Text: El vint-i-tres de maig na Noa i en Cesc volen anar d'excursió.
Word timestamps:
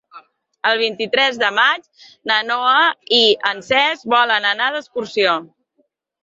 El 0.67 0.77
vint-i-tres 0.77 1.35
de 1.43 1.51
maig 1.57 2.07
na 2.31 2.37
Noa 2.47 2.79
i 3.19 3.21
en 3.51 3.61
Cesc 3.69 4.09
volen 4.15 4.49
anar 4.55 4.71
d'excursió. 4.79 5.37